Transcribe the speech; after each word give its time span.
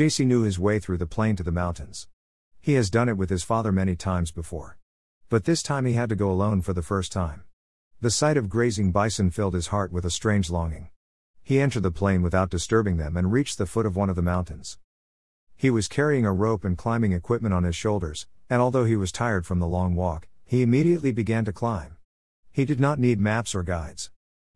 JC 0.00 0.26
knew 0.26 0.44
his 0.44 0.58
way 0.58 0.78
through 0.78 0.96
the 0.96 1.04
plain 1.04 1.36
to 1.36 1.42
the 1.42 1.52
mountains. 1.52 2.08
He 2.58 2.72
has 2.72 2.88
done 2.88 3.10
it 3.10 3.18
with 3.18 3.28
his 3.28 3.42
father 3.42 3.70
many 3.70 3.96
times 3.96 4.30
before. 4.30 4.78
But 5.28 5.44
this 5.44 5.62
time 5.62 5.84
he 5.84 5.92
had 5.92 6.08
to 6.08 6.16
go 6.16 6.30
alone 6.30 6.62
for 6.62 6.72
the 6.72 6.80
first 6.80 7.12
time. 7.12 7.44
The 8.00 8.10
sight 8.10 8.38
of 8.38 8.48
grazing 8.48 8.92
bison 8.92 9.30
filled 9.30 9.52
his 9.52 9.66
heart 9.66 9.92
with 9.92 10.06
a 10.06 10.10
strange 10.10 10.48
longing. 10.48 10.88
He 11.42 11.60
entered 11.60 11.82
the 11.82 11.90
plain 11.90 12.22
without 12.22 12.48
disturbing 12.48 12.96
them 12.96 13.14
and 13.14 13.30
reached 13.30 13.58
the 13.58 13.66
foot 13.66 13.84
of 13.84 13.94
one 13.94 14.08
of 14.08 14.16
the 14.16 14.22
mountains. 14.22 14.78
He 15.54 15.68
was 15.68 15.86
carrying 15.86 16.24
a 16.24 16.32
rope 16.32 16.64
and 16.64 16.78
climbing 16.78 17.12
equipment 17.12 17.52
on 17.52 17.64
his 17.64 17.76
shoulders, 17.76 18.26
and 18.48 18.62
although 18.62 18.86
he 18.86 18.96
was 18.96 19.12
tired 19.12 19.44
from 19.44 19.58
the 19.58 19.66
long 19.66 19.94
walk, 19.94 20.28
he 20.46 20.62
immediately 20.62 21.12
began 21.12 21.44
to 21.44 21.52
climb. 21.52 21.98
He 22.50 22.64
did 22.64 22.80
not 22.80 22.98
need 22.98 23.20
maps 23.20 23.54
or 23.54 23.62
guides. 23.62 24.10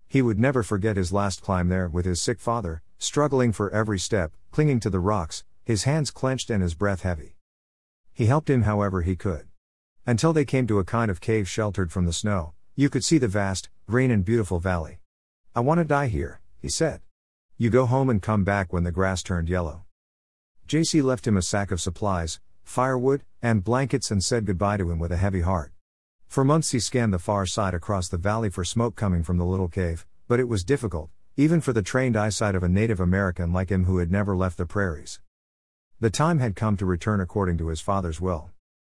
He 0.08 0.22
would 0.22 0.38
never 0.38 0.62
forget 0.62 0.96
his 0.96 1.12
last 1.12 1.42
climb 1.42 1.68
there 1.68 1.90
with 1.90 2.06
his 2.06 2.22
sick 2.22 2.40
father, 2.40 2.80
struggling 2.98 3.52
for 3.52 3.70
every 3.70 3.98
step, 3.98 4.32
clinging 4.50 4.80
to 4.80 4.90
the 4.90 5.00
rocks, 5.00 5.45
his 5.64 5.84
hands 5.84 6.10
clenched 6.10 6.50
and 6.50 6.62
his 6.62 6.74
breath 6.74 7.02
heavy. 7.02 7.36
He 8.12 8.27
helped 8.27 8.50
him 8.50 8.62
however 8.62 9.02
he 9.02 9.16
could. 9.16 9.46
Until 10.06 10.32
they 10.32 10.45
came 10.45 10.66
to 10.66 10.78
a 10.78 10.84
kind 10.84 11.10
of 11.10 11.20
cave 11.20 11.48
sheltered 11.48 11.91
from 11.91 12.06
the 12.06 12.12
snow, 12.12 12.55
you 12.77 12.91
could 12.91 13.05
see 13.05 13.19
the 13.19 13.28
vast, 13.28 13.70
green 13.86 14.10
and 14.10 14.24
beautiful 14.24 14.60
valley. 14.60 14.98
I 15.55 15.60
want 15.60 15.78
to 15.78 15.84
die 15.84 16.09
here, 16.09 16.41
he 16.60 16.69
said. 16.69 17.00
You 17.56 17.70
go 17.70 17.86
home 17.86 18.10
and 18.10 18.20
come 18.20 18.45
back 18.45 18.72
when 18.72 18.84
the 18.84 18.92
grass 18.92 19.22
turned 19.22 19.48
yellow. 19.48 19.84
JC 20.66 21.02
left 21.02 21.27
him 21.27 21.36
a 21.36 21.42
sack 21.42 21.70
of 21.70 21.80
supplies, 21.80 22.41
firewood, 22.62 23.22
and 23.42 23.62
blankets 23.62 24.11
and 24.11 24.24
said 24.24 24.47
goodbye 24.47 24.77
to 24.78 24.91
him 24.91 24.98
with 24.98 25.12
a 25.12 25.16
heavy 25.16 25.42
heart. 25.42 25.72
For 26.27 26.45
months 26.45 26.72
he 26.72 26.80
scanned 26.80 27.12
the 27.12 27.19
far 27.19 27.47
side 27.47 27.74
across 27.74 28.08
the 28.08 28.19
valley 28.19 28.50
for 28.50 28.64
smoke 28.64 28.97
coming 28.97 29.22
from 29.22 29.38
the 29.38 29.45
little 29.45 29.69
cave, 29.69 30.05
but 30.27 30.41
it 30.41 30.48
was 30.48 30.64
difficult, 30.64 31.11
even 31.37 31.61
for 31.61 31.73
the 31.73 31.83
trained 31.83 32.16
eyesight 32.16 32.55
of 32.55 32.62
a 32.62 32.69
Native 32.69 33.01
American 33.01 33.52
like 33.52 33.69
him 33.69 33.87
who 33.87 33.98
had 33.98 34.11
never 34.11 34.37
left 34.37 34.56
the 34.56 34.66
prairies. 34.66 35.19
The 35.98 36.09
time 36.11 36.38
had 36.38 36.55
come 36.55 36.77
to 36.77 36.87
return 36.87 37.20
according 37.20 37.59
to 37.59 37.69
his 37.69 37.80
father's 37.80 38.20
will. 38.20 38.51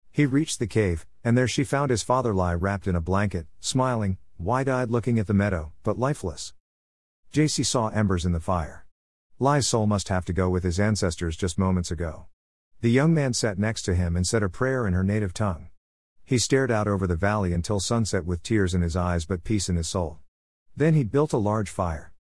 He 0.09 0.25
reached 0.25 0.59
the 0.59 0.67
cave, 0.67 1.05
and 1.21 1.37
there 1.37 1.49
she 1.49 1.65
found 1.65 1.91
his 1.91 2.01
father 2.01 2.33
lie 2.33 2.53
wrapped 2.53 2.87
in 2.87 2.95
a 2.95 3.01
blanket, 3.01 3.47
smiling, 3.59 4.17
wide 4.37 4.69
eyed 4.69 4.89
looking 4.89 5.19
at 5.19 5.27
the 5.27 5.33
meadow, 5.33 5.73
but 5.83 5.99
lifeless. 5.99 6.53
JC 7.33 7.65
saw 7.65 7.89
embers 7.89 8.25
in 8.25 8.31
the 8.31 8.39
fire. 8.39 8.85
Lie's 9.37 9.67
soul 9.67 9.85
must 9.85 10.07
have 10.07 10.23
to 10.25 10.33
go 10.33 10.49
with 10.49 10.63
his 10.63 10.79
ancestors 10.79 11.35
just 11.35 11.59
moments 11.59 11.91
ago. 11.91 12.27
The 12.79 12.89
young 12.89 13.13
man 13.13 13.33
sat 13.33 13.59
next 13.59 13.81
to 13.83 13.95
him 13.95 14.15
and 14.15 14.25
said 14.25 14.43
a 14.43 14.49
prayer 14.49 14.87
in 14.87 14.93
her 14.93 15.03
native 15.03 15.33
tongue. 15.33 15.69
He 16.23 16.37
stared 16.37 16.71
out 16.71 16.87
over 16.87 17.05
the 17.05 17.17
valley 17.17 17.51
until 17.51 17.81
sunset 17.81 18.25
with 18.25 18.43
tears 18.43 18.73
in 18.73 18.81
his 18.81 18.95
eyes 18.95 19.25
but 19.25 19.43
peace 19.43 19.67
in 19.67 19.75
his 19.75 19.89
soul. 19.89 20.19
Then 20.77 20.93
he 20.93 21.03
built 21.03 21.33
a 21.33 21.37
large 21.37 21.69
fire. 21.69 22.13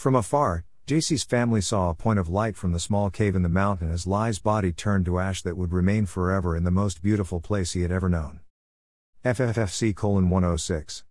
From 0.00 0.14
afar, 0.14 0.64
JC's 0.86 1.24
family 1.24 1.60
saw 1.60 1.90
a 1.90 1.94
point 1.94 2.18
of 2.18 2.30
light 2.30 2.56
from 2.56 2.72
the 2.72 2.80
small 2.80 3.10
cave 3.10 3.36
in 3.36 3.42
the 3.42 3.50
mountain 3.50 3.92
as 3.92 4.06
Lie's 4.06 4.38
body 4.38 4.72
turned 4.72 5.04
to 5.04 5.18
ash 5.18 5.42
that 5.42 5.58
would 5.58 5.74
remain 5.74 6.06
forever 6.06 6.56
in 6.56 6.64
the 6.64 6.70
most 6.70 7.02
beautiful 7.02 7.38
place 7.38 7.72
he 7.72 7.82
had 7.82 7.92
ever 7.92 8.08
known. 8.08 8.40
FFFC 9.26 9.94
106 10.02 11.04